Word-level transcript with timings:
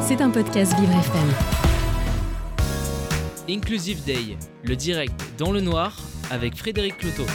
C'est 0.00 0.22
un 0.22 0.30
podcast 0.30 0.74
Vivre 0.78 0.92
FM. 0.92 1.28
Inclusive 3.50 4.02
Day, 4.04 4.38
le 4.64 4.74
direct 4.74 5.12
dans 5.36 5.52
le 5.52 5.60
noir 5.60 5.94
avec 6.30 6.56
Frédéric 6.56 6.96
Cloteau. 6.96 7.26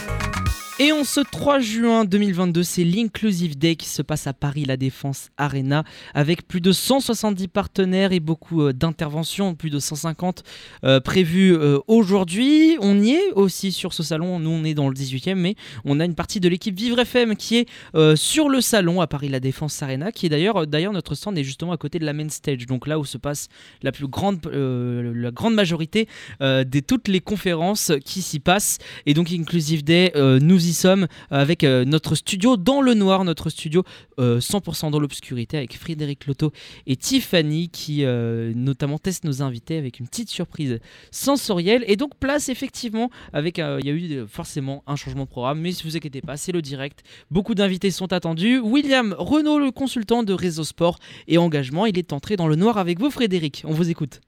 Et 0.80 0.90
en 0.90 1.04
ce 1.04 1.20
3 1.20 1.60
juin 1.60 2.04
2022, 2.04 2.64
c'est 2.64 2.82
l'Inclusive 2.82 3.56
Day 3.56 3.76
qui 3.76 3.88
se 3.88 4.02
passe 4.02 4.26
à 4.26 4.32
Paris, 4.32 4.64
la 4.64 4.76
Défense 4.76 5.28
Arena, 5.36 5.84
avec 6.14 6.48
plus 6.48 6.60
de 6.60 6.72
170 6.72 7.46
partenaires 7.46 8.10
et 8.10 8.18
beaucoup 8.18 8.60
euh, 8.62 8.72
d'interventions, 8.72 9.54
plus 9.54 9.70
de 9.70 9.78
150 9.78 10.42
euh, 10.82 10.98
prévues 10.98 11.54
euh, 11.54 11.78
aujourd'hui. 11.86 12.76
On 12.80 13.00
y 13.00 13.12
est 13.12 13.30
aussi 13.36 13.70
sur 13.70 13.92
ce 13.92 14.02
salon, 14.02 14.40
nous 14.40 14.50
on 14.50 14.64
est 14.64 14.74
dans 14.74 14.88
le 14.88 14.96
18e, 14.96 15.36
mais 15.36 15.54
on 15.84 16.00
a 16.00 16.04
une 16.04 16.16
partie 16.16 16.40
de 16.40 16.48
l'équipe 16.48 16.76
Vivre 16.76 16.98
FM 16.98 17.36
qui 17.36 17.58
est 17.58 17.68
sur 18.16 18.48
le 18.48 18.60
salon 18.60 19.00
à 19.00 19.06
Paris, 19.06 19.28
la 19.28 19.38
Défense 19.38 19.80
Arena, 19.80 20.10
qui 20.10 20.26
est 20.26 20.28
d'ailleurs, 20.28 20.66
d'ailleurs 20.66 20.92
notre 20.92 21.14
stand 21.14 21.38
est 21.38 21.44
justement 21.44 21.70
à 21.70 21.76
côté 21.76 22.00
de 22.00 22.04
la 22.04 22.12
main 22.12 22.28
stage, 22.28 22.66
donc 22.66 22.88
là 22.88 22.98
où 22.98 23.04
se 23.04 23.16
passe 23.16 23.46
la 23.82 23.92
plus 23.92 24.08
grande, 24.08 24.44
la 24.52 25.30
grande 25.30 25.54
majorité 25.54 26.08
de 26.40 26.80
toutes 26.80 27.06
les 27.06 27.20
conférences 27.20 27.92
qui 28.04 28.22
s'y 28.22 28.40
passent. 28.40 28.78
Et 29.06 29.14
donc 29.14 29.30
Inclusive 29.30 29.84
Day, 29.84 30.10
euh, 30.16 30.40
nous 30.64 30.70
y 30.70 30.74
sommes 30.74 31.06
avec 31.30 31.62
euh, 31.64 31.84
notre 31.84 32.14
studio 32.14 32.56
dans 32.56 32.80
le 32.80 32.94
noir, 32.94 33.24
notre 33.24 33.50
studio 33.50 33.84
euh, 34.18 34.40
100% 34.40 34.90
dans 34.90 34.98
l'obscurité 34.98 35.58
avec 35.58 35.76
Frédéric 35.76 36.26
Loto 36.26 36.52
et 36.86 36.96
Tiffany 36.96 37.68
qui 37.68 38.04
euh, 38.04 38.52
notamment 38.54 38.98
testent 38.98 39.24
nos 39.24 39.42
invités 39.42 39.76
avec 39.76 40.00
une 40.00 40.08
petite 40.08 40.30
surprise 40.30 40.78
sensorielle. 41.10 41.84
Et 41.86 41.96
donc 41.96 42.16
place 42.18 42.48
effectivement 42.48 43.10
avec, 43.32 43.58
euh, 43.58 43.78
il 43.82 43.86
y 43.86 43.90
a 43.90 43.92
eu 43.92 44.12
euh, 44.12 44.26
forcément 44.26 44.82
un 44.86 44.96
changement 44.96 45.24
de 45.24 45.28
programme, 45.28 45.60
mais 45.60 45.72
si 45.72 45.84
vous 45.84 45.96
inquiétez 45.96 46.22
pas, 46.22 46.36
c'est 46.36 46.52
le 46.52 46.62
direct. 46.62 47.02
Beaucoup 47.30 47.54
d'invités 47.54 47.90
sont 47.90 48.12
attendus. 48.12 48.58
William 48.58 49.14
Renault, 49.18 49.58
le 49.58 49.70
consultant 49.70 50.22
de 50.22 50.32
Réseau 50.32 50.64
Sport 50.64 50.98
et 51.28 51.38
Engagement, 51.38 51.86
il 51.86 51.98
est 51.98 52.12
entré 52.12 52.36
dans 52.36 52.48
le 52.48 52.56
noir 52.56 52.78
avec 52.78 52.98
vous 52.98 53.10
Frédéric. 53.10 53.62
On 53.66 53.72
vous 53.72 53.90
écoute. 53.90 54.20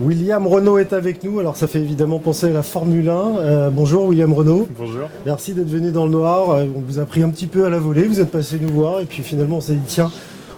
William 0.00 0.46
Renault 0.46 0.78
est 0.78 0.92
avec 0.92 1.24
nous, 1.24 1.40
alors 1.40 1.56
ça 1.56 1.66
fait 1.66 1.78
évidemment 1.80 2.18
penser 2.18 2.46
à 2.48 2.50
la 2.50 2.62
Formule 2.62 3.08
1. 3.08 3.38
Euh, 3.38 3.70
bonjour 3.70 4.04
William 4.04 4.32
Renault, 4.32 4.68
Bonjour. 4.78 5.08
merci 5.24 5.54
d'être 5.54 5.68
venu 5.70 5.90
dans 5.90 6.04
le 6.04 6.10
noir. 6.10 6.50
Euh, 6.50 6.64
on 6.76 6.80
vous 6.80 6.98
a 6.98 7.06
pris 7.06 7.22
un 7.22 7.30
petit 7.30 7.46
peu 7.46 7.64
à 7.64 7.70
la 7.70 7.78
volée, 7.78 8.04
vous 8.04 8.20
êtes 8.20 8.30
passé 8.30 8.58
nous 8.60 8.68
voir 8.68 9.00
et 9.00 9.06
puis 9.06 9.22
finalement 9.22 9.56
on 9.56 9.60
s'est 9.62 9.74
dit 9.74 9.86
tiens, 9.86 10.10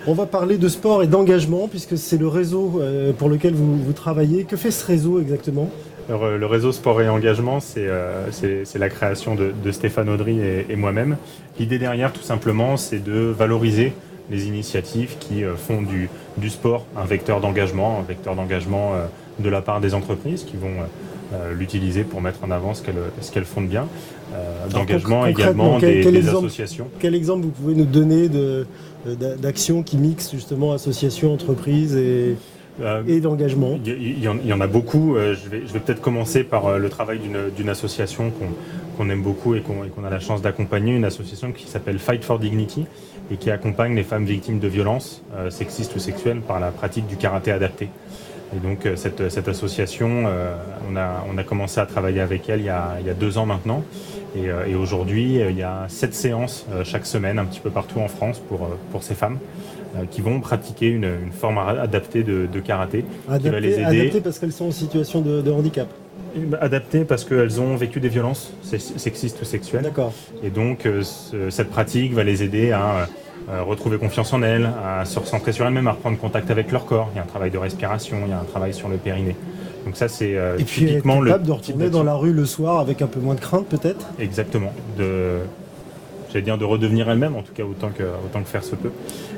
on 0.08 0.14
va 0.14 0.26
parler 0.26 0.58
de 0.58 0.66
sport 0.68 1.04
et 1.04 1.06
d'engagement 1.06 1.68
puisque 1.68 1.96
c'est 1.96 2.16
le 2.16 2.26
réseau 2.26 2.80
euh, 2.80 3.12
pour 3.12 3.28
lequel 3.28 3.54
vous, 3.54 3.76
vous 3.76 3.92
travaillez. 3.92 4.42
Que 4.42 4.56
fait 4.56 4.72
ce 4.72 4.84
réseau 4.84 5.20
exactement? 5.20 5.70
Alors, 6.08 6.26
le 6.26 6.46
réseau 6.46 6.72
Sport 6.72 7.02
et 7.02 7.08
Engagement, 7.10 7.60
c'est 7.60 7.86
la 8.78 8.88
création 8.88 9.34
de, 9.34 9.52
de 9.62 9.70
Stéphane 9.70 10.08
Audry 10.08 10.40
et, 10.40 10.64
et 10.70 10.74
moi-même. 10.74 11.18
L'idée 11.58 11.78
derrière, 11.78 12.14
tout 12.14 12.22
simplement, 12.22 12.78
c'est 12.78 13.04
de 13.04 13.12
valoriser 13.38 13.92
les 14.30 14.46
initiatives 14.46 15.16
qui 15.20 15.42
font 15.58 15.82
du, 15.82 16.08
du 16.38 16.48
sport 16.48 16.86
un 16.96 17.04
vecteur 17.04 17.42
d'engagement, 17.42 17.98
un 18.00 18.08
vecteur 18.08 18.36
d'engagement 18.36 18.92
de 19.38 19.48
la 19.48 19.62
part 19.62 19.80
des 19.80 19.94
entreprises 19.94 20.44
qui 20.44 20.56
vont 20.56 20.68
euh, 20.68 21.34
euh, 21.34 21.54
l'utiliser 21.54 22.04
pour 22.04 22.20
mettre 22.20 22.40
en 22.42 22.50
avant 22.50 22.72
ce 22.74 22.82
qu'elles 22.82 23.44
font 23.44 23.60
de 23.62 23.66
bien, 23.66 23.86
euh, 24.34 24.68
d'engagement 24.70 25.26
également 25.26 25.78
quel- 25.78 25.94
des, 25.96 26.00
quel 26.02 26.12
des 26.12 26.18
exemple 26.20 26.38
associations. 26.46 26.88
Quel 26.98 27.14
exemple 27.14 27.44
vous 27.44 27.50
pouvez 27.50 27.74
nous 27.74 27.84
donner 27.84 28.28
d'actions 29.40 29.82
qui 29.82 29.96
mixent 29.96 30.32
justement 30.32 30.72
associations, 30.72 31.32
entreprises 31.32 31.96
et, 31.96 32.36
Euh, 32.80 33.02
et 33.08 33.20
d'engagement? 33.20 33.76
Il 33.84 34.22
y, 34.22 34.28
en- 34.28 34.38
il 34.40 34.46
y 34.48 34.52
en 34.52 34.60
a 34.60 34.68
beaucoup. 34.68 35.16
Je 35.16 35.48
vais, 35.50 35.62
je 35.66 35.72
vais 35.72 35.80
peut-être 35.80 36.00
commencer 36.00 36.44
par 36.44 36.78
le 36.78 36.88
travail 36.88 37.18
d'une- 37.56 37.68
association 37.68 38.32
qu'on 38.96 39.10
aime 39.10 39.22
beaucoup 39.22 39.54
et 39.56 39.60
qu'on 39.62 40.04
a 40.04 40.10
la 40.10 40.20
chance 40.20 40.42
d'accompagner, 40.42 40.94
une 40.94 41.04
association 41.04 41.50
qui 41.52 41.66
s'appelle 41.66 41.98
Fight 41.98 42.22
for 42.24 42.38
Dignity 42.38 42.86
et 43.32 43.36
qui 43.36 43.50
accompagne 43.50 43.94
les 43.96 44.04
femmes 44.04 44.24
victimes 44.24 44.60
de 44.60 44.68
violences 44.68 45.22
sexistes 45.50 45.94
ou 45.96 45.98
sexuelles 45.98 46.40
par 46.40 46.60
la 46.60 46.70
pratique 46.70 47.06
du 47.08 47.16
karaté 47.16 47.50
adapté. 47.50 47.88
Et 48.56 48.60
donc 48.60 48.86
euh, 48.86 48.96
cette, 48.96 49.28
cette 49.30 49.48
association, 49.48 50.24
euh, 50.26 50.54
on, 50.90 50.96
a, 50.96 51.24
on 51.32 51.36
a 51.36 51.44
commencé 51.44 51.80
à 51.80 51.86
travailler 51.86 52.20
avec 52.20 52.48
elle 52.48 52.60
il 52.60 52.66
y 52.66 52.70
a, 52.70 52.96
il 53.00 53.06
y 53.06 53.10
a 53.10 53.14
deux 53.14 53.36
ans 53.38 53.46
maintenant. 53.46 53.82
Et, 54.36 54.48
euh, 54.48 54.66
et 54.66 54.74
aujourd'hui, 54.74 55.40
il 55.48 55.56
y 55.56 55.62
a 55.62 55.84
sept 55.88 56.14
séances 56.14 56.66
euh, 56.72 56.82
chaque 56.84 57.06
semaine, 57.06 57.38
un 57.38 57.44
petit 57.44 57.60
peu 57.60 57.70
partout 57.70 58.00
en 58.00 58.08
France, 58.08 58.38
pour, 58.48 58.68
pour 58.90 59.02
ces 59.02 59.14
femmes 59.14 59.38
qui 60.10 60.20
vont 60.20 60.38
pratiquer 60.40 60.88
une, 60.88 61.04
une 61.24 61.32
forme 61.32 61.56
adaptée 61.58 62.22
de, 62.22 62.46
de 62.52 62.60
karaté 62.60 63.04
qui 63.40 63.48
va 63.48 63.58
les 63.58 63.74
Adaptées 63.74 63.80
aider. 63.90 64.00
adaptées 64.00 64.20
parce 64.20 64.38
qu'elles 64.38 64.52
sont 64.52 64.66
en 64.66 64.70
situation 64.70 65.22
de, 65.22 65.40
de 65.40 65.50
handicap. 65.50 65.88
Adaptées 66.60 67.04
parce 67.04 67.24
qu'elles 67.24 67.58
ont 67.58 67.74
vécu 67.74 67.98
des 67.98 68.10
violences 68.10 68.52
sex- 68.62 68.92
sexistes 68.96 69.40
ou 69.40 69.44
sexuelles. 69.46 69.82
D'accord. 69.82 70.12
Et 70.42 70.50
donc, 70.50 70.86
ce- 71.02 71.48
cette 71.48 71.70
pratique 71.70 72.12
va 72.12 72.22
les 72.22 72.42
aider 72.42 72.70
à 72.70 73.08
euh, 73.50 73.62
retrouver 73.62 73.98
confiance 73.98 74.32
en 74.32 74.42
elles, 74.42 74.68
à 74.84 75.04
se 75.04 75.18
recentrer 75.18 75.52
sur 75.52 75.66
elles-mêmes, 75.66 75.88
à 75.88 75.92
reprendre 75.92 76.18
contact 76.18 76.50
avec 76.50 76.70
leur 76.70 76.84
corps. 76.84 77.08
Il 77.14 77.16
y 77.16 77.18
a 77.18 77.22
un 77.22 77.26
travail 77.26 77.50
de 77.50 77.58
respiration, 77.58 78.18
il 78.24 78.30
y 78.30 78.32
a 78.32 78.40
un 78.40 78.44
travail 78.44 78.74
sur 78.74 78.88
le 78.88 78.96
périnée. 78.96 79.36
Donc 79.86 79.96
ça, 79.96 80.08
c'est 80.08 80.36
euh, 80.36 80.56
puis 80.56 80.86
typiquement 80.86 81.20
le 81.20 81.30
capable 81.30 81.46
de 81.46 81.52
retourner 81.52 81.88
dans 81.88 82.04
la 82.04 82.14
rue 82.14 82.32
le 82.32 82.44
soir 82.44 82.78
avec 82.78 83.00
un 83.00 83.06
peu 83.06 83.20
moins 83.20 83.34
de 83.34 83.40
crainte 83.40 83.66
peut-être? 83.66 84.06
Exactement. 84.18 84.72
De, 84.98 85.38
j'allais 86.30 86.42
dire 86.44 86.58
de 86.58 86.64
redevenir 86.64 87.08
elle-même, 87.10 87.36
en 87.36 87.42
tout 87.42 87.52
cas 87.54 87.64
autant 87.64 87.90
que, 87.90 88.02
autant 88.02 88.42
que 88.42 88.48
faire 88.48 88.64
se 88.64 88.74
peut. 88.74 88.90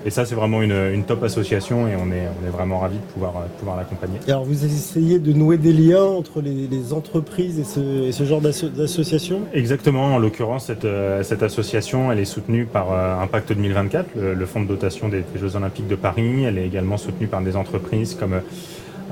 Et 0.04 0.10
ça, 0.10 0.24
c'est 0.24 0.34
vraiment 0.34 0.62
une, 0.62 0.72
une 0.94 1.04
top 1.04 1.22
association 1.22 1.86
et 1.88 1.94
on 1.96 2.10
est, 2.10 2.26
on 2.42 2.46
est 2.46 2.50
vraiment 2.50 2.78
ravis 2.78 2.96
de 2.96 3.12
pouvoir, 3.12 3.36
euh, 3.36 3.40
pouvoir 3.58 3.76
l'accompagner. 3.76 4.18
Alors 4.28 4.44
vous 4.44 4.64
essayez 4.64 5.18
de 5.18 5.32
nouer 5.32 5.58
des 5.58 5.72
liens 5.72 6.02
entre 6.04 6.40
les, 6.40 6.66
les 6.66 6.92
entreprises 6.92 7.58
et 7.58 7.64
ce, 7.64 7.80
et 8.08 8.12
ce 8.12 8.24
genre 8.24 8.40
d'asso- 8.40 8.68
d'association? 8.70 9.40
Exactement. 9.54 10.14
En 10.14 10.18
l'occurrence, 10.18 10.66
cette, 10.66 10.84
euh, 10.84 11.22
cette 11.22 11.42
association, 11.42 12.10
elle 12.12 12.18
est 12.18 12.24
soutenue 12.24 12.64
par 12.64 12.92
euh, 12.92 13.20
Impact 13.22 13.48
2024, 13.52 14.06
le, 14.16 14.34
le 14.34 14.46
fonds 14.46 14.62
de 14.62 14.68
dotation 14.68 15.08
des, 15.08 15.18
des 15.32 15.38
Jeux 15.40 15.56
Olympiques 15.56 15.88
de 15.88 15.96
Paris. 15.96 16.44
Elle 16.44 16.58
est 16.58 16.66
également 16.66 16.96
soutenue 16.96 17.26
par 17.26 17.42
des 17.42 17.56
entreprises 17.56 18.14
comme, 18.14 18.40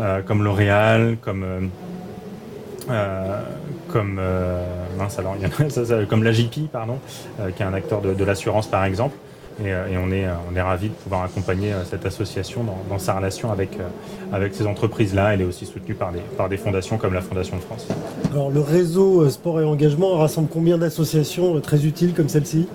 euh, 0.01 0.21
comme 0.23 0.43
L'Oréal, 0.43 1.17
comme 1.21 1.45
euh, 2.91 3.41
comme 3.89 4.19
euh, 4.21 4.63
mince 4.99 5.19
alors 5.19 5.37
pardon, 6.73 6.99
qui 7.57 7.63
est 7.63 7.67
un 7.67 7.75
acteur 7.75 8.01
de, 8.01 8.25
l'assurance 8.25 8.67
par 8.67 8.85
exemple. 8.85 9.17
Et, 9.61 9.73
euh, 9.73 9.87
on 10.01 10.13
est 10.13 10.25
euh, 10.25 10.35
on 10.53 10.55
est 10.55 10.63
ravis 10.63 10.89
de 10.89 10.95
pouvoir 10.95 11.25
accompagner 11.25 11.73
cette 11.85 12.07
association 12.07 12.63
dans, 12.63 12.79
dans 12.89 12.99
sa 13.01 13.15
relation 13.15 13.51
avec 13.51 13.71
avec 14.33 14.55
ces 14.55 14.67
entreprises 14.67 15.15
là. 15.15 15.35
Elle 15.35 15.41
est 15.41 15.45
aussi 15.45 15.67
soutenue 15.67 15.95
par 15.95 16.13
des 16.13 16.21
par 16.37 16.49
des 16.49 16.57
fondations 16.57 16.97
comme 16.97 17.15
la 17.15 17.23
Fondation 17.23 17.57
de 17.57 17.63
France. 17.63 17.89
Alors 18.33 18.51
le 18.51 18.61
réseau 18.61 19.29
sport 19.29 19.61
et 19.61 19.65
engagement 19.65 20.17
rassemble 20.17 20.49
combien 20.53 20.79
d'associations 20.79 21.61
très 21.61 21.85
utiles 21.87 22.15
comme 22.15 22.29
celle-ci? 22.29 22.69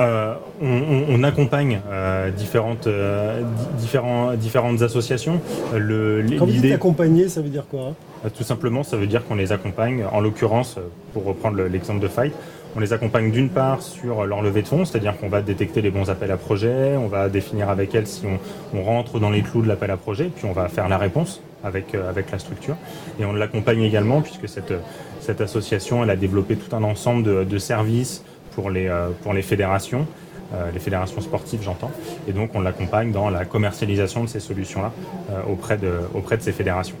Euh, 0.00 0.34
on, 0.62 1.14
on- 1.14 1.22
accompagne 1.24 1.80
euh, 1.90 2.30
différentes, 2.30 2.86
euh, 2.86 3.40
di- 3.42 3.82
différents, 3.82 4.32
différentes 4.34 4.80
associations. 4.82 5.40
Euh, 5.74 6.22
Le, 6.22 6.38
Quand 6.38 6.46
vous 6.46 6.52
dites 6.52 6.72
accompagner, 6.72 7.28
ça 7.28 7.42
veut 7.42 7.50
dire 7.50 7.64
quoi 7.70 7.88
hein? 7.90 7.94
Euh, 8.24 8.28
tout 8.34 8.42
simplement, 8.44 8.82
ça 8.84 8.96
veut 8.96 9.06
dire 9.06 9.24
qu'on 9.26 9.34
les 9.34 9.52
accompagne. 9.52 10.04
En 10.10 10.20
l'occurrence, 10.20 10.76
euh, 10.78 10.82
pour 11.12 11.24
reprendre 11.24 11.56
le- 11.58 11.68
l'exemple 11.68 12.00
de 12.00 12.08
Fight, 12.08 12.32
on 12.74 12.80
les 12.80 12.94
accompagne 12.94 13.30
d'une 13.30 13.50
part 13.50 13.82
sur 13.82 14.24
leur 14.24 14.40
levée 14.40 14.62
de 14.62 14.68
fonds, 14.68 14.86
c'est-à-dire 14.86 15.14
qu'on 15.18 15.28
va 15.28 15.42
détecter 15.42 15.82
les 15.82 15.90
bons 15.90 16.08
appels 16.08 16.30
à 16.30 16.38
projets, 16.38 16.96
on 16.96 17.06
va 17.08 17.28
définir 17.28 17.68
avec 17.68 17.94
elles 17.94 18.06
si 18.06 18.22
on, 18.26 18.38
on 18.78 18.82
rentre 18.82 19.18
dans 19.18 19.28
les 19.28 19.42
clous 19.42 19.60
de 19.60 19.68
l'appel 19.68 19.90
à 19.90 19.98
projet, 19.98 20.30
puis 20.34 20.46
on 20.46 20.52
va 20.52 20.68
faire 20.68 20.88
la 20.88 20.96
réponse 20.96 21.42
avec, 21.62 21.94
euh, 21.94 22.08
avec 22.08 22.30
la 22.30 22.38
structure. 22.38 22.76
Et 23.20 23.26
on 23.26 23.34
l'accompagne 23.34 23.82
également 23.82 24.22
puisque 24.22 24.48
cette, 24.48 24.72
cette 25.20 25.42
association, 25.42 26.02
elle 26.02 26.08
a 26.10 26.16
développé 26.16 26.56
tout 26.56 26.74
un 26.74 26.82
ensemble 26.82 27.22
de, 27.24 27.44
de 27.44 27.58
services 27.58 28.24
pour 28.54 28.70
les, 28.70 28.86
euh, 28.88 29.08
pour 29.22 29.32
les 29.32 29.42
fédérations, 29.42 30.06
euh, 30.54 30.70
les 30.72 30.80
fédérations 30.80 31.20
sportives 31.20 31.60
j'entends, 31.62 31.90
et 32.28 32.32
donc 32.32 32.50
on 32.54 32.60
l'accompagne 32.60 33.12
dans 33.12 33.30
la 33.30 33.44
commercialisation 33.44 34.24
de 34.24 34.28
ces 34.28 34.40
solutions-là 34.40 34.92
euh, 35.30 35.52
auprès, 35.52 35.76
de, 35.78 35.92
auprès 36.14 36.36
de 36.36 36.42
ces 36.42 36.52
fédérations. 36.52 36.96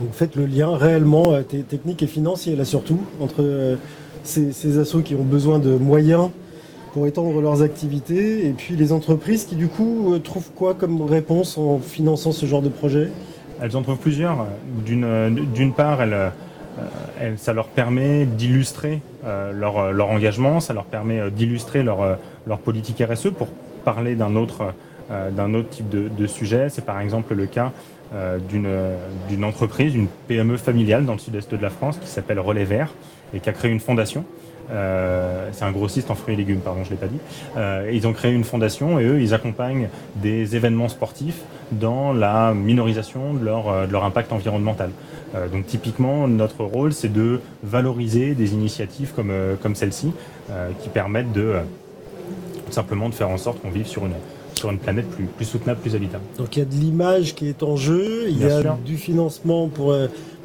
Donc 0.00 0.10
faites 0.12 0.36
le 0.36 0.46
lien 0.46 0.76
réellement 0.76 1.24
technique 1.68 2.02
et 2.02 2.06
financier 2.06 2.56
là 2.56 2.64
surtout 2.64 2.98
entre 3.20 3.76
ces, 4.24 4.52
ces 4.52 4.78
assos 4.78 5.02
qui 5.02 5.14
ont 5.14 5.22
besoin 5.22 5.58
de 5.58 5.76
moyens 5.76 6.30
pour 6.92 7.06
étendre 7.06 7.40
leurs 7.40 7.62
activités 7.62 8.46
et 8.46 8.50
puis 8.52 8.74
les 8.74 8.92
entreprises 8.92 9.44
qui 9.44 9.54
du 9.54 9.68
coup 9.68 10.18
trouvent 10.24 10.50
quoi 10.56 10.74
comme 10.74 11.02
réponse 11.02 11.56
en 11.56 11.78
finançant 11.78 12.32
ce 12.32 12.46
genre 12.46 12.62
de 12.62 12.68
projet? 12.68 13.08
Elles 13.60 13.76
en 13.76 13.82
trouvent 13.82 13.98
plusieurs. 13.98 14.46
D'une, 14.84 15.72
part, 15.76 16.02
elles- 16.02 16.32
ça 17.36 17.52
leur 17.52 17.68
permet 17.68 18.24
d'illustrer 18.24 19.00
euh, 19.24 19.52
leur, 19.52 19.78
euh, 19.78 19.92
leur 19.92 20.10
engagement, 20.10 20.60
ça 20.60 20.72
leur 20.72 20.84
permet 20.84 21.20
euh, 21.20 21.30
d'illustrer 21.30 21.82
leur, 21.82 22.02
euh, 22.02 22.16
politique 22.64 23.02
RSE 23.02 23.30
pour 23.30 23.48
parler 23.84 24.14
d'un 24.14 24.36
autre, 24.36 24.74
euh, 25.10 25.30
d'un 25.30 25.54
autre 25.54 25.68
type 25.68 25.88
de, 25.88 26.26
sujet. 26.26 26.68
C'est 26.68 26.84
par 26.84 27.00
exemple 27.00 27.34
le 27.34 27.46
cas 27.46 27.72
euh, 28.14 28.38
d'une, 28.38 28.66
euh, 28.66 28.96
d'une 29.28 29.44
entreprise, 29.44 29.94
une 29.94 30.08
PME 30.28 30.56
familiale 30.56 31.04
dans 31.04 31.14
le 31.14 31.18
sud-est 31.18 31.50
de 31.50 31.62
la 31.62 31.70
France 31.70 31.98
qui 31.98 32.08
s'appelle 32.08 32.40
Relais 32.40 32.64
Vert 32.64 32.92
et 33.34 33.40
qui 33.40 33.48
a 33.48 33.52
créé 33.52 33.70
une 33.70 33.80
fondation. 33.80 34.24
Euh, 34.70 35.48
c'est 35.52 35.64
un 35.64 35.72
grossiste 35.72 36.10
en 36.10 36.14
fruits 36.14 36.34
et 36.34 36.36
légumes, 36.36 36.60
pardon, 36.60 36.84
je 36.84 36.90
l'ai 36.90 36.96
pas 36.96 37.06
dit. 37.06 37.18
Euh, 37.56 37.90
ils 37.92 38.06
ont 38.06 38.12
créé 38.12 38.32
une 38.32 38.44
fondation 38.44 38.98
et 38.98 39.04
eux, 39.04 39.20
ils 39.20 39.34
accompagnent 39.34 39.88
des 40.16 40.56
événements 40.56 40.88
sportifs 40.88 41.42
dans 41.72 42.12
la 42.12 42.54
minorisation 42.54 43.34
de 43.34 43.44
leur, 43.44 43.68
euh, 43.68 43.86
de 43.86 43.92
leur 43.92 44.04
impact 44.04 44.32
environnemental. 44.32 44.90
Euh, 45.34 45.48
donc 45.48 45.66
typiquement, 45.66 46.28
notre 46.28 46.64
rôle, 46.64 46.92
c'est 46.92 47.12
de 47.12 47.40
valoriser 47.62 48.34
des 48.34 48.52
initiatives 48.52 49.12
comme, 49.14 49.30
euh, 49.30 49.56
comme 49.60 49.74
celle-ci, 49.74 50.12
qui 50.82 50.90
permettent 50.90 51.32
de 51.32 51.54
simplement 52.68 53.08
de 53.08 53.14
faire 53.14 53.30
en 53.30 53.38
sorte 53.38 53.62
qu'on 53.62 53.70
vive 53.70 53.86
sur 53.86 54.04
une, 54.04 54.12
sur 54.62 54.70
une 54.70 54.78
planète 54.78 55.08
plus, 55.10 55.24
plus 55.24 55.44
soutenable, 55.44 55.80
plus 55.80 55.96
habitable. 55.96 56.22
Donc 56.38 56.56
il 56.56 56.60
y 56.60 56.62
a 56.62 56.64
de 56.64 56.74
l'image 56.74 57.34
qui 57.34 57.48
est 57.48 57.62
en 57.64 57.76
jeu, 57.76 58.26
il 58.28 58.40
y 58.40 58.44
a 58.44 58.76
du 58.84 58.96
financement 58.96 59.66
pour, 59.68 59.92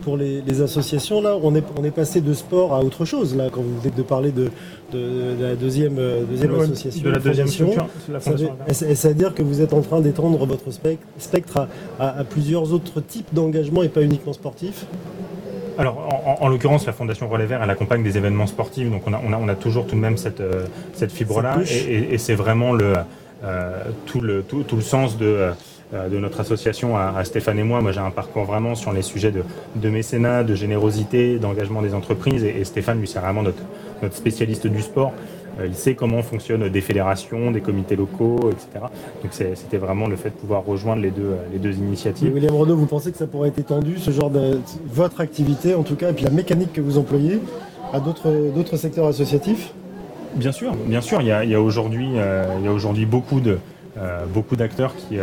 pour 0.02 0.18
les, 0.18 0.62
associations. 0.62 1.22
Là, 1.22 1.38
on 1.44 1.54
est, 1.56 1.64
on 1.78 1.84
est 1.84 1.92
passé 1.92 2.20
de 2.20 2.34
sport 2.34 2.74
à 2.74 2.80
autre 2.80 3.06
chose, 3.06 3.36
là, 3.36 3.50
quand 3.52 3.62
vous 3.62 3.80
venez 3.80 3.94
de 3.96 4.02
parler 4.02 4.32
de, 4.32 4.50
de, 4.92 5.36
la 5.40 5.56
deuxième, 5.56 6.00
deuxième 6.30 6.60
association. 6.60 7.04
De 7.04 7.10
la 7.12 7.20
deuxième 7.20 7.48
structure. 7.48 7.88
Est-ce 8.68 9.08
à 9.08 9.14
dire 9.14 9.36
que 9.36 9.44
vous 9.44 9.62
êtes 9.62 9.74
en 9.74 9.82
train 9.82 10.02
d'étendre 10.02 10.44
votre 10.46 10.72
spectre 11.20 11.68
à, 12.00 12.20
à 12.20 12.24
plusieurs 12.24 12.74
autres 12.74 13.02
types 13.02 13.32
d'engagements 13.34 13.84
et 13.84 13.90
pas 13.90 14.02
uniquement 14.02 14.34
sportifs? 14.34 14.88
Alors, 15.78 16.38
en, 16.42 16.48
l'occurrence, 16.48 16.88
la 16.88 16.94
Fondation 16.94 17.30
Relais 17.30 17.46
Vert, 17.46 17.62
elle 17.64 17.70
accompagne 17.70 18.02
des 18.02 18.18
événements 18.18 18.48
sportifs, 18.48 18.90
donc 18.90 19.04
on 19.06 19.14
a, 19.14 19.22
on 19.24 19.48
a, 19.48 19.56
toujours 19.56 19.86
tout 19.86 19.96
de 19.96 20.02
même 20.02 20.18
cette, 20.18 20.42
euh, 20.42 20.66
cette 20.94 21.12
fibre-là, 21.12 21.60
et, 21.70 22.18
c'est 22.18 22.34
vraiment 22.34 22.74
le, 22.74 22.98
euh, 22.98 23.04
tout, 24.06 24.22
le, 24.22 24.44
tout, 24.44 24.76
le 24.76 24.82
sens 24.82 25.18
de, 25.18 25.52
euh, 25.94 26.10
de 26.10 26.18
notre 26.18 26.42
association 26.42 26.98
à, 26.98 27.24
Stéphane 27.24 27.60
et 27.60 27.64
moi. 27.64 27.80
Moi, 27.80 27.94
j'ai 27.94 28.02
un 28.02 28.12
parcours 28.12 28.44
vraiment 28.44 28.76
sur 28.76 28.92
les 28.92 29.02
sujets 29.02 29.32
de, 29.32 29.44
de 29.78 29.90
mécénat, 29.90 30.44
de 30.44 30.54
générosité, 30.54 31.40
d'engagement 31.40 31.82
des 31.82 31.94
entreprises, 31.94 32.44
et, 32.44 32.62
Stéphane, 32.66 33.00
lui, 33.00 33.08
c'est 33.08 33.20
vraiment 33.20 33.42
notre, 33.42 33.64
notre 34.04 34.14
spécialiste 34.14 34.68
du 34.68 34.82
sport. 34.82 35.14
Euh, 35.62 35.68
il 35.68 35.76
sait 35.76 35.96
comment 35.96 36.22
fonctionnent 36.24 36.68
des 36.68 36.82
fédérations, 36.82 37.52
des 37.52 37.62
comités 37.62 37.96
locaux, 37.96 38.52
etc. 38.52 38.86
Donc 39.24 39.32
c'était 39.32 39.78
vraiment 39.78 40.08
le 40.08 40.18
fait 40.18 40.30
de 40.30 40.36
pouvoir 40.36 40.66
rejoindre 40.66 41.02
les 41.02 41.10
deux, 41.10 41.22
euh, 41.22 41.38
les 41.54 41.58
deux 41.58 41.78
initiatives. 41.78 42.34
William 42.34 42.56
Renaud, 42.56 42.76
vous 42.76 42.86
pensez 42.86 43.14
que 43.14 43.18
ça 43.18 43.26
pourrait 43.26 43.48
être 43.48 43.60
étendu, 43.60 43.98
ce 43.98 44.12
genre 44.12 44.30
de 44.30 44.60
votre 44.94 45.22
activité 45.22 45.74
en 45.74 45.84
tout 45.84 45.96
cas, 45.96 46.10
et 46.10 46.14
puis 46.14 46.26
la 46.26 46.32
mécanique 46.32 46.74
que 46.74 46.82
vous 46.82 46.98
employez 46.98 47.40
à 47.94 48.02
d'autres 48.02 48.76
secteurs 48.76 49.08
associatifs? 49.08 49.72
Bien 50.38 50.52
sûr, 50.52 50.74
bien 50.76 51.02
sûr. 51.02 51.22
Il 51.22 51.28
y 51.28 51.32
a, 51.32 51.40
a 51.40 51.60
aujourd'hui 51.62 52.12
euh, 52.16 53.06
beaucoup 53.06 53.42
de, 53.42 53.60
beaucoup 54.34 54.56
d'acteurs 54.56 54.96
qui, 54.96 55.18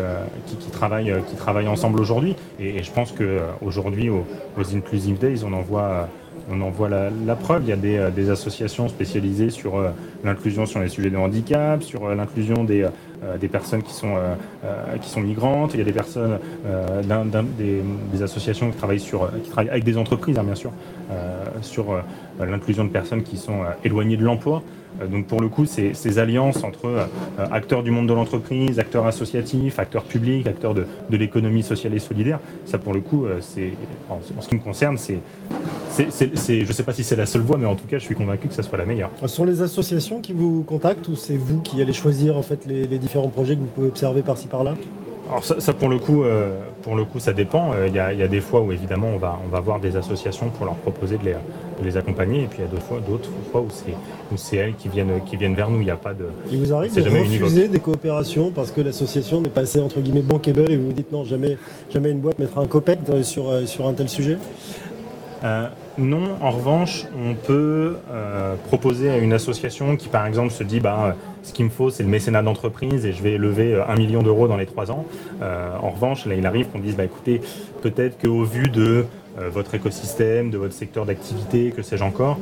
qui, 0.47 0.71
travaillent, 0.71 1.15
qui 1.29 1.37
travaillent 1.37 1.69
ensemble 1.69 2.01
aujourd'hui. 2.01 2.37
Et, 2.59 2.83
je 2.83 2.91
pense 2.91 3.13
qu'aujourd'hui, 3.13 4.11
aux, 4.11 4.27
aux 4.59 4.77
Inclusive 4.77 5.19
Days, 5.19 5.45
on 5.45 5.53
en 5.53 5.63
voit 5.63 6.09
on 6.51 6.89
la, 6.89 7.37
preuve. 7.37 7.63
Il 7.65 7.69
y 7.69 7.73
a 7.73 7.77
des, 7.77 7.97
euh, 7.97 8.33
associations 8.33 8.89
spécialisées 8.89 9.51
sur 9.51 9.77
euh, 9.77 9.91
l'inclusion 10.25 10.67
sur 10.67 10.81
les 10.81 10.89
sujets 10.89 11.11
de 11.11 11.17
handicap, 11.17 11.83
sur 11.83 12.07
euh, 12.07 12.15
l'inclusion 12.15 12.65
des, 12.65 12.87
personnes 13.51 13.83
qui 13.83 13.93
sont, 13.93 14.17
qui 15.01 15.09
sont 15.09 15.21
migrantes. 15.21 15.75
Il 15.75 15.79
y 15.79 15.83
a 15.83 15.85
des 15.85 15.93
personnes, 15.93 16.39
des, 17.59 18.23
associations 18.23 18.71
qui 18.71 18.77
travaillent, 18.77 19.01
sur, 19.01 19.31
qui 19.43 19.51
travaillent 19.51 19.71
avec 19.71 19.85
des 19.85 19.97
entreprises, 19.97 20.39
hein, 20.39 20.45
bien 20.45 20.55
sûr, 20.55 20.73
sur 21.63 21.87
l'inclusion 22.41 22.85
de 22.85 22.91
personnes 22.91 23.23
qui 23.23 23.37
sont 23.37 23.61
éloignées 23.85 24.17
de 24.17 24.25
l'emploi. 24.25 24.63
Euh, 25.01 25.07
donc 25.07 25.27
pour 25.27 25.41
le 25.41 25.49
coup, 25.49 25.67
ces, 25.67 25.95
ces 25.95 26.19
alliances 26.19 26.63
entre 26.65 26.87
euh, 26.87 27.07
acteurs 27.51 27.83
du 27.83 27.91
monde 27.91 28.09
de 28.09 28.15
l'entreprise, 28.15 28.79
acteurs 28.79 29.07
associatifs, 29.07 29.79
acteurs 29.79 30.05
publics, 30.05 30.47
acteurs 30.47 30.75
de, 30.75 30.87
de 31.11 31.17
l'économie 31.17 31.63
sociale 31.63 31.95
et 31.95 31.99
solidaire, 31.99 32.39
ça 32.65 32.79
pour 32.79 32.93
le 32.93 33.01
coup, 33.01 33.27
euh, 33.27 33.39
c'est 33.41 33.73
en, 34.11 34.21
ce 34.41 34.49
qui 34.49 34.55
me 34.55 34.61
concerne, 34.61 34.97
c'est, 34.99 35.19
je 35.97 36.67
ne 36.67 36.73
sais 36.73 36.83
pas 36.83 36.93
si 36.93 37.05
c'est 37.05 37.17
la 37.17 37.27
seule 37.27 37.43
voie, 37.43 37.57
mais 37.57 37.67
en 37.67 37.77
tout 37.77 37.87
cas, 37.87 37.99
je 37.99 38.05
suis 38.05 38.15
convaincu 38.15 38.49
que 38.49 38.55
ça 38.55 38.63
soit 38.63 38.79
la 38.79 38.85
meilleure. 38.85 39.11
Sont 39.27 39.45
les 39.45 39.63
associations 39.63 40.21
qui 40.21 40.33
vous 40.33 40.63
contactent 40.63 41.09
ou 41.09 41.17
c'est 41.17 41.37
vous 41.37 41.61
qui 41.61 41.81
allez 41.81 41.93
choisir 41.93 42.37
en 42.37 42.43
fait 42.43 42.67
les, 42.67 42.87
les 42.87 42.99
différents 42.99 43.14
projets 43.23 43.55
que 43.55 43.61
vous 43.61 43.67
pouvez 43.67 43.89
observer 43.89 44.23
par-ci 44.23 44.47
par-là 44.47 44.75
alors 45.31 45.43
ça, 45.43 45.73
pour 45.73 45.89
le 45.89 45.99
coup, 45.99 46.23
euh, 46.23 46.59
pour 46.83 46.97
le 46.97 47.05
coup, 47.05 47.19
ça 47.19 47.33
dépend. 47.33 47.73
Euh, 47.73 47.89
il 47.89 47.95
y, 47.95 47.99
a, 47.99 48.29
des 48.29 48.41
fois 48.41 48.61
où 48.61 48.73
évidemment 48.73 49.09
on 49.15 49.17
va, 49.17 49.39
on 49.45 49.49
va 49.49 49.61
voir 49.61 49.81
des 49.81 49.97
associations 49.97 50.51
pour 50.51 50.67
leur 50.67 50.75
proposer 50.75 51.17
de 51.17 51.25
les, 51.83 51.97
accompagner, 51.97 52.43
et 52.43 52.47
puis 52.47 52.59
il 52.59 52.65
y 52.65 52.69
a 52.69 52.71
d'autres 52.71 52.85
fois, 52.85 53.01
d'autres 53.07 53.31
fois 53.51 53.63
où 53.63 53.69
c'est, 53.71 53.95
où 54.33 54.37
c'est 54.37 54.57
elles 54.57 54.75
qui 54.75 54.89
viennent, 54.89 55.23
qui 55.25 55.37
viennent 55.37 55.55
vers 55.55 55.71
nous. 55.71 55.81
Il 55.81 55.85
n'y 55.85 55.91
a 55.91 55.97
pas 55.97 56.13
de. 56.13 56.27
Il 56.51 56.59
vous 56.59 56.75
arrive 56.75 56.95
de 56.95 57.09
refuser 57.09 57.69
des 57.69 57.79
coopérations 57.79 58.51
parce 58.51 58.71
que 58.71 58.83
l'association 58.83 59.41
n'est 59.41 59.49
pas 59.49 59.63
assez 59.63 59.81
entre 59.81 60.01
guillemets 60.01 60.23
bankable 60.23 60.71
et 60.71 60.77
vous 60.77 60.87
vous 60.87 60.93
dites 60.93 61.11
non, 61.11 61.25
jamais, 61.25 61.57
jamais 61.91 62.11
une 62.11 62.21
boîte 62.21 62.39
mettra 62.39 62.61
un 62.61 62.67
copec 62.67 62.99
sur, 63.23 63.49
euh, 63.49 63.65
sur 63.65 63.89
un 63.89 63.95
tel 63.95 64.11
sujet? 64.11 64.37
Non, 65.99 66.37
en 66.41 66.51
revanche, 66.51 67.07
on 67.17 67.35
peut 67.35 67.97
proposer 68.69 69.11
à 69.11 69.19
une 69.19 69.33
association 69.33 69.97
qui, 69.97 70.09
par 70.09 70.27
exemple, 70.27 70.51
se 70.51 70.65
dit 70.65 70.81
bah, 70.81 71.15
ce 71.45 71.53
qu'il 71.53 71.67
me 71.67 71.71
faut, 71.71 71.91
c'est 71.91 72.03
le 72.03 72.09
mécénat 72.09 72.43
d'entreprise 72.43 73.05
et 73.07 73.13
je 73.13 73.23
vais 73.23 73.37
lever 73.37 73.75
euh, 73.75 73.87
un 73.87 73.97
million 73.97 74.23
d'euros 74.23 74.49
dans 74.49 74.57
les 74.57 74.67
trois 74.67 74.91
ans. 74.91 75.05
Euh, 75.43 75.77
en 75.81 75.91
revanche, 75.91 76.27
là, 76.27 76.35
il 76.35 76.47
arrive 76.47 76.69
qu'on 76.69 76.79
dise, 76.79 76.97
bah, 76.97 77.05
écoutez, 77.05 77.43
peut-être 77.83 78.21
qu'au 78.21 78.45
vu 78.45 78.69
de 78.69 79.05
euh, 79.39 79.51
votre 79.51 79.75
écosystème, 79.75 80.51
de 80.51 80.59
votre 80.59 80.73
secteur 80.73 81.05
d'activité, 81.05 81.73
que 81.77 81.83
sais-je 81.83 82.03
encore, 82.03 82.39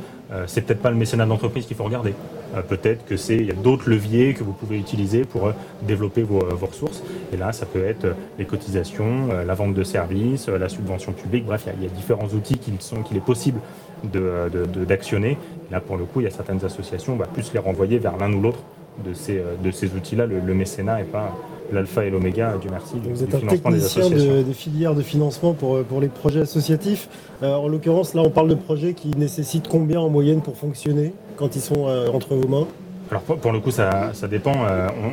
c'est 0.47 0.61
peut-être 0.61 0.81
pas 0.81 0.89
le 0.89 0.95
mécénat 0.95 1.27
d'entreprise 1.27 1.67
qu'il 1.67 1.77
faut 1.77 1.83
regarder. 1.83 2.15
Peut-être 2.61 3.05
que 3.05 3.17
c'est, 3.17 3.37
y 3.37 3.51
a 3.51 3.55
d'autres 3.55 3.89
leviers 3.89 4.33
que 4.33 4.43
vous 4.43 4.53
pouvez 4.53 4.77
utiliser 4.77 5.25
pour 5.25 5.51
développer 5.81 6.21
vos, 6.21 6.39
ressources. 6.61 7.03
Et 7.33 7.37
là, 7.37 7.51
ça 7.51 7.65
peut 7.65 7.83
être 7.83 8.15
les 8.37 8.45
cotisations, 8.45 9.29
la 9.45 9.53
vente 9.53 9.73
de 9.73 9.83
services, 9.83 10.47
la 10.47 10.69
subvention 10.69 11.13
publique. 11.13 11.45
Bref, 11.45 11.67
il 11.77 11.83
y, 11.83 11.87
a, 11.87 11.89
différents 11.89 12.27
outils 12.27 12.57
qu'il 12.57 13.17
est 13.17 13.25
possible 13.25 13.59
d'actionner. 14.03 15.31
De, 15.31 15.71
là, 15.71 15.79
pour 15.79 15.97
le 15.97 16.05
coup, 16.05 16.21
il 16.21 16.23
y 16.25 16.27
a 16.27 16.31
certaines 16.31 16.63
associations, 16.63 17.13
on 17.13 17.17
va 17.17 17.25
plus 17.25 17.53
les 17.53 17.59
renvoyer 17.59 17.97
vers 17.97 18.17
l'un 18.17 18.31
ou 18.33 18.41
l'autre 18.41 18.59
de 19.05 19.13
ces, 19.13 19.37
euh, 19.37 19.55
de 19.63 19.71
ces 19.71 19.93
outils-là. 19.93 20.25
Le, 20.25 20.53
mécénat 20.53 20.97
n'est 20.97 21.03
pas 21.03 21.35
l'alpha 21.71 22.05
et 22.05 22.09
l'oméga 22.09 22.55
du 22.61 22.69
merci. 22.69 22.95
vous 23.03 23.23
êtes 23.23 23.33
un 23.33 23.39
technicien 23.39 24.09
des, 24.09 24.53
filières 24.53 24.95
de 24.95 25.01
financement 25.01 25.53
pour, 25.53 25.75
euh, 25.75 25.83
pour 25.83 26.01
les 26.01 26.07
projets 26.07 26.41
associatifs. 26.41 27.09
Euh, 27.41 27.55
en 27.55 27.67
l'occurrence, 27.67 28.13
là, 28.13 28.21
on 28.21 28.29
parle 28.29 28.49
de 28.49 28.55
projets 28.55 28.93
qui 28.93 29.09
nécessitent 29.17 29.67
combien 29.67 29.99
en 29.99 30.09
moyenne 30.09 30.41
pour 30.41 30.57
fonctionner 30.57 31.13
quand 31.37 31.55
ils 31.55 31.61
sont 31.61 31.87
entre 32.13 32.35
vos 32.35 32.47
mains? 32.47 32.67
Alors 33.09 33.23
pour, 33.23 33.51
le 33.51 33.59
coup, 33.59 33.71
ça, 33.71 34.11
ça 34.13 34.27
dépend. 34.27 34.53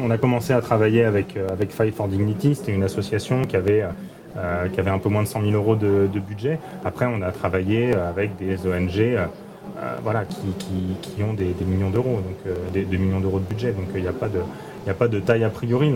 on, 0.04 0.10
a 0.10 0.18
commencé 0.18 0.52
à 0.52 0.60
travailler 0.60 1.04
avec, 1.04 1.36
avec 1.50 1.70
Fight 1.70 1.94
for 1.94 2.08
Dignity. 2.08 2.54
C'était 2.54 2.72
une 2.72 2.82
association 2.82 3.42
qui 3.44 3.56
avait, 3.56 3.84
qui 4.72 4.80
avait 4.80 4.90
un 4.90 4.98
peu 4.98 5.08
moins 5.08 5.22
de 5.22 5.28
100 5.28 5.42
000 5.42 5.52
euros 5.52 5.76
de, 5.76 6.08
de 6.12 6.20
budget. 6.20 6.58
Après, 6.84 7.06
on 7.06 7.20
a 7.20 7.30
travaillé 7.32 7.94
avec 7.94 8.36
des 8.36 8.66
ONG 8.66 9.18
voilà, 10.02 10.24
qui, 10.24 11.22
ont 11.22 11.34
des, 11.34 11.54
millions 11.64 11.90
d'euros, 11.90 12.20
donc 12.20 12.36
euh, 12.46 12.54
des, 12.72 12.98
millions 12.98 13.20
d'euros 13.20 13.38
de 13.38 13.44
budget. 13.44 13.72
Donc 13.72 13.86
il 13.94 14.02
n'y 14.02 14.08
a 14.08 14.12
pas 14.12 14.28
de, 14.28 14.40
a 14.88 14.94
pas 14.94 15.08
de 15.08 15.20
taille 15.20 15.44
a 15.44 15.50
priori 15.50 15.92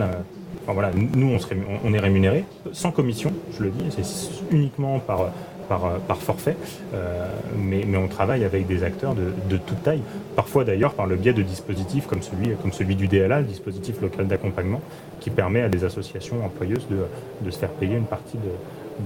voilà, 0.67 0.89
nous 0.95 1.35
on, 1.35 1.39
on, 1.83 1.93
est 1.93 1.99
rémunéré 1.99 2.43
sans 2.71 2.91
commission, 2.91 3.31
je 3.55 3.63
le 3.63 3.69
dis, 3.69 3.85
c'est 3.91 4.51
uniquement 4.51 4.97
par, 4.97 5.29
par, 5.67 6.17
forfait, 6.17 6.55
euh, 6.93 7.27
mais, 7.57 7.85
on 7.95 8.07
travaille 8.07 8.43
avec 8.43 8.67
des 8.67 8.83
acteurs 8.83 9.15
de, 9.15 9.57
toute 9.57 9.83
taille, 9.83 10.01
parfois 10.35 10.63
d'ailleurs 10.63 10.93
par 10.93 11.07
le 11.07 11.15
biais 11.15 11.33
de 11.33 11.41
dispositifs 11.41 12.07
comme 12.07 12.21
celui, 12.21 12.55
comme 12.61 12.71
celui 12.71 12.95
du 12.95 13.07
DLA, 13.07 13.41
le 13.41 13.45
dispositif 13.45 14.01
local 14.01 14.27
d'accompagnement, 14.27 14.81
qui 15.19 15.29
permet 15.29 15.61
à 15.61 15.69
des 15.69 15.83
associations 15.83 16.43
employeuses 16.43 16.87
de, 16.89 17.05
de 17.41 17.51
se 17.51 17.59
faire 17.59 17.69
payer 17.69 17.95
une 17.95 18.05
partie 18.05 18.37
de, 18.37 18.49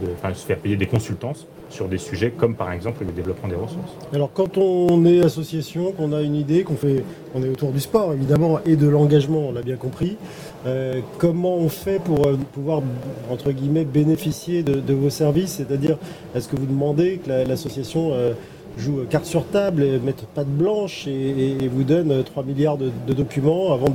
de, 0.02 0.34
se 0.34 0.46
faire 0.46 0.58
payer 0.58 0.76
des 0.76 0.86
consultances 0.86 1.48
sur 1.70 1.88
des 1.88 1.98
sujets 1.98 2.32
comme 2.32 2.56
par 2.56 2.72
exemple 2.72 3.04
le 3.06 3.12
développement 3.12 3.48
des 3.48 3.56
ressources. 3.56 3.92
Alors 4.14 4.32
quand 4.34 4.58
on 4.58 5.06
est 5.06 5.22
association, 5.22 5.92
qu'on 5.92 6.14
a 6.14 6.22
une 6.22 6.36
idée, 6.36 6.64
qu'on 6.64 6.76
fait, 6.76 7.04
on 7.36 7.44
est 7.44 7.50
autour 7.50 7.72
du 7.72 7.80
sport 7.80 8.14
évidemment 8.14 8.60
et 8.66 8.76
de 8.76 8.88
l'engagement, 8.88 9.50
on 9.50 9.52
l'a 9.52 9.62
bien 9.62 9.76
compris, 9.76 10.18
euh, 10.66 11.00
comment 11.18 11.56
on 11.56 11.70
fait 11.70 12.00
pour 12.00 12.26
euh, 12.26 12.38
pouvoir 12.54 12.82
entre 13.30 13.52
guillemets 13.52 13.86
bénéficier 13.86 14.64
de, 14.64 14.94
vos 14.94 15.10
services? 15.10 15.54
C'est-à-dire, 15.54 15.98
est-ce 16.36 16.48
que 16.48 16.56
vous 16.56 16.66
demandez 16.66 17.18
que 17.18 17.30
l'association 17.48 18.12
euh, 18.14 18.34
joue 18.78 19.06
carte 19.10 19.26
sur 19.26 19.46
table 19.46 19.84
et 19.84 20.00
mette 20.00 20.26
pas 20.28 20.44
de 20.44 20.50
blanche 20.50 21.08
et, 21.08 21.68
vous 21.72 21.84
donne 21.84 22.24
3 22.24 22.44
milliards 22.44 22.78
de, 22.78 22.92
de 23.08 23.14
documents 23.14 23.74
avant 23.74 23.94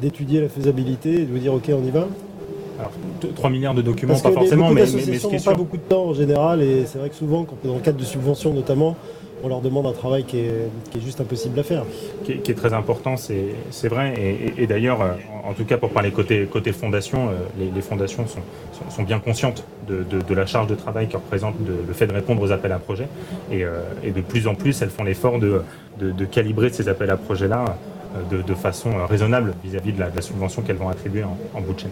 d'étudier 0.00 0.40
la 0.40 0.48
faisabilité 0.48 1.22
et 1.22 1.24
de 1.24 1.32
vous 1.32 1.38
dire 1.38 1.54
ok 1.54 1.70
on 1.70 1.84
y 1.84 1.90
va? 1.90 2.06
Alors, 2.78 2.92
3 3.34 3.50
milliards 3.50 3.74
de 3.74 3.82
documents, 3.82 4.18
pas 4.18 4.30
forcément, 4.30 4.70
mais, 4.70 4.82
mais, 4.82 5.18
ce 5.18 5.26
qui 5.26 5.44
pas 5.44 5.54
beaucoup 5.54 5.76
de 5.76 5.82
temps 5.82 6.06
en 6.06 6.14
général, 6.14 6.62
et 6.62 6.86
c'est 6.86 6.98
vrai 6.98 7.08
que 7.08 7.16
souvent, 7.16 7.44
quand, 7.44 7.56
dans 7.64 7.74
le 7.74 7.80
cadre 7.80 7.98
de 7.98 8.04
subventions 8.04 8.52
notamment, 8.52 8.96
on 9.42 9.48
leur 9.48 9.60
demande 9.60 9.86
un 9.86 9.92
travail 9.92 10.24
qui 10.24 10.38
est, 10.38 11.00
juste 11.00 11.20
impossible 11.20 11.58
à 11.60 11.62
faire. 11.62 11.84
Qui 12.24 12.32
est, 12.32 12.54
très 12.54 12.72
important, 12.72 13.16
c'est 13.16 13.88
vrai. 13.88 14.14
Et, 14.56 14.66
d'ailleurs, 14.66 15.00
euh, 15.00 15.12
en, 15.44 15.52
tout 15.52 15.64
cas 15.64 15.76
pour 15.76 15.90
parler 15.90 16.10
côté, 16.10 16.46
côté 16.50 16.72
fondation, 16.72 17.28
euh, 17.28 17.68
les, 17.74 17.80
fondations 17.80 18.26
sont, 18.26 18.40
sont, 18.90 19.02
bien 19.02 19.20
conscientes 19.20 19.64
de, 19.88 20.34
la 20.34 20.46
charge 20.46 20.66
de 20.66 20.74
travail 20.74 21.08
que 21.08 21.16
représente 21.16 21.54
le 21.66 21.92
fait 21.92 22.06
de 22.06 22.12
répondre 22.12 22.42
aux 22.42 22.52
appels 22.52 22.72
à 22.72 22.78
projets. 22.78 23.08
Et, 23.50 23.64
euh, 23.64 23.80
de 24.04 24.20
plus 24.20 24.48
en 24.48 24.54
plus, 24.54 24.80
elles 24.82 24.90
font 24.90 25.04
l'effort 25.04 25.38
de, 25.38 25.62
de, 26.00 26.24
calibrer 26.24 26.70
ces 26.70 26.88
appels 26.88 27.10
à 27.10 27.16
projets-là 27.16 27.76
de, 28.30 28.54
façon 28.54 28.90
raisonnable 29.06 29.54
vis-à-vis 29.62 29.92
de, 29.92 30.00
la 30.00 30.22
subvention 30.22 30.62
qu'elles 30.62 30.76
vont 30.76 30.88
attribuer 30.88 31.24
en, 31.24 31.60
bout 31.60 31.74
de 31.74 31.80
chaîne. 31.80 31.90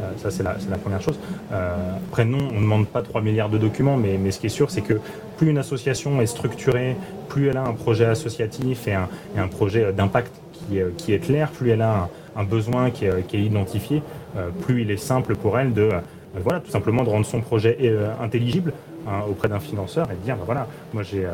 Euh, 0.00 0.10
ça, 0.16 0.30
c'est 0.30 0.42
la, 0.42 0.78
première 0.78 1.00
chose. 1.00 1.18
Euh, 1.52 1.96
après, 2.08 2.24
non, 2.24 2.38
on 2.50 2.56
ne 2.56 2.60
demande 2.60 2.86
pas 2.86 3.02
3 3.02 3.20
milliards 3.20 3.48
de 3.48 3.58
documents, 3.58 3.96
mais, 3.96 4.30
ce 4.30 4.38
qui 4.38 4.46
est 4.46 4.50
sûr, 4.50 4.70
c'est 4.70 4.82
que 4.82 5.00
plus 5.36 5.50
une 5.50 5.58
association 5.58 6.20
est 6.20 6.26
structurée, 6.26 6.96
plus 7.28 7.48
elle 7.48 7.56
a 7.56 7.64
un 7.64 7.72
projet 7.72 8.06
associatif 8.06 8.88
et 8.88 8.94
un, 8.94 9.48
projet 9.48 9.92
d'impact 9.92 10.32
qui, 10.96 11.12
est 11.12 11.18
clair, 11.18 11.50
plus 11.50 11.70
elle 11.70 11.82
a 11.82 12.08
un, 12.36 12.44
besoin 12.44 12.90
qui 12.90 13.06
est, 13.06 13.24
identifié, 13.32 14.02
euh, 14.36 14.50
plus 14.62 14.82
il 14.82 14.90
est 14.90 14.96
simple 14.96 15.34
pour 15.36 15.58
elle 15.58 15.72
de 15.72 15.90
voilà, 16.42 16.60
tout 16.60 16.70
simplement 16.70 17.02
de 17.04 17.08
rendre 17.08 17.26
son 17.26 17.40
projet 17.40 17.96
intelligible 18.20 18.72
hein, 19.08 19.22
auprès 19.28 19.48
d'un 19.48 19.58
financeur 19.58 20.08
et 20.10 20.14
de 20.14 20.20
dire, 20.20 20.36
ben 20.36 20.44
voilà, 20.44 20.68
moi 20.92 21.02
j'ai 21.02 21.26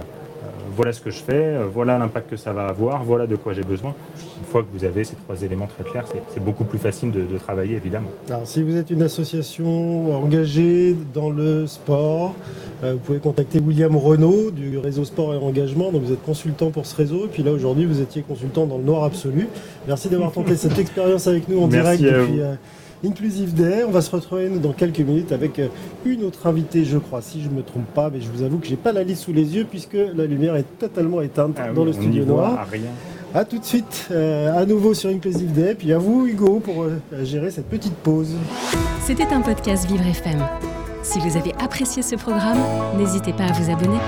voilà 0.77 0.93
ce 0.93 1.01
que 1.01 1.11
je 1.11 1.19
fais, 1.19 1.57
voilà 1.73 1.99
l'impact 1.99 2.31
que 2.31 2.37
ça 2.37 2.53
va 2.53 2.67
avoir, 2.67 3.05
voilà 3.05 3.27
de 3.27 3.37
quoi 3.37 3.53
j'ai 3.53 3.63
besoin. 3.63 3.95
Une 4.39 4.47
fois 4.47 4.63
que 4.63 4.69
vous 4.73 4.85
avez 4.85 5.05
ces 5.05 5.17
trois 5.17 5.41
éléments 5.43 5.67
très 5.67 5.85
clairs, 5.89 6.05
c'est 6.33 6.43
beaucoup 6.43 6.65
plus 6.65 6.79
facile 6.79 7.11
de, 7.11 7.39
travailler 7.39 7.77
évidemment. 7.77 8.09
Alors 8.29 8.47
si 8.47 8.63
vous 8.63 8.77
êtes 8.77 8.91
une 8.91 9.03
association 9.03 10.17
engagée 10.17 10.97
dans 11.13 11.31
le 11.31 11.67
sport, 11.67 12.35
vous 12.83 12.99
pouvez 12.99 13.19
contacter 13.19 13.61
William 13.61 13.97
Renault 13.97 14.51
du 14.51 14.79
réseau 14.79 15.05
Sport 15.05 15.35
et 15.35 15.39
Engagement. 15.39 15.91
Donc 15.93 16.03
vous 16.03 16.13
êtes 16.13 16.23
consultant 16.25 16.71
pour 16.71 16.87
ce 16.87 16.97
réseau. 16.97 17.25
Et 17.25 17.29
puis 17.29 17.43
là 17.43 17.53
aujourd'hui 17.53 17.87
vous 17.87 18.01
étiez 18.01 18.23
consultant 18.23 18.67
dans 18.67 18.79
le 18.79 18.85
noir 18.85 19.05
absolu. 19.05 19.49
Merci 19.87 20.09
d'avoir 20.09 20.33
tenté 20.33 20.57
cette 20.57 20.79
expérience 20.85 21.27
avec 21.27 21.49
nous 21.49 21.61
en 21.61 21.69
direct 21.69 22.03
depuis 22.03 22.41
Inclusive 23.05 23.55
Day. 23.55 23.85
On 23.87 23.91
va 23.91 24.01
se 24.01 24.11
retrouver 24.11 24.49
dans 24.51 24.73
quelques 24.73 25.01
minutes 25.01 25.33
avec 25.33 25.59
euh, 25.59 25.69
une 26.05 26.25
autre 26.25 26.47
invitée, 26.47 26.85
je 26.85 26.99
crois, 26.99 27.23
si 27.23 27.43
je 27.43 27.49
ne 27.49 27.55
me 27.55 27.63
trompe 27.63 27.87
pas, 27.95 28.11
mais 28.11 28.21
je 28.21 28.29
vous 28.29 28.43
avoue 28.43 28.59
que 28.59 28.67
j'ai 28.67 28.77
pas 28.77 28.93
la 28.93 29.03
liste 29.03 29.25
sous 29.25 29.33
les 29.33 29.57
yeux 29.57 29.67
puisque 29.69 29.95
la 29.95 30.27
lumière 30.27 30.57
est 30.57 30.79
totalement 30.79 31.21
éteinte 31.21 31.57
ah 31.59 31.73
dans 31.73 31.85
le 31.85 31.93
studio 31.93 32.25
noir. 32.25 32.67
rien. 32.71 32.91
A 33.35 33.45
tout 33.45 33.59
de 33.59 33.65
suite, 33.65 34.09
euh, 34.13 34.57
à 34.57 34.65
nouveau 34.65 34.95
sur 34.95 35.11
Inclusive 35.11 35.53
Day, 35.53 35.75
puis 35.75 35.93
à 35.93 35.99
vous 35.99 36.27
Hugo 36.27 36.61
pour 36.61 36.85
euh, 36.85 37.01
gérer 37.25 37.51
cette 37.51 37.69
petite 37.69 37.97
pause. 37.97 38.37
C'était 39.05 39.27
un 39.33 39.41
podcast 39.41 39.87
Vivre 39.87 40.07
FM. 40.07 40.41
Si 41.03 41.19
vous 41.19 41.37
avez 41.37 41.53
apprécié 41.59 42.03
ce 42.03 42.15
programme, 42.15 42.59
n'hésitez 42.97 43.33
pas 43.33 43.45
à 43.45 43.53
vous 43.53 43.71
abonner. 43.73 43.99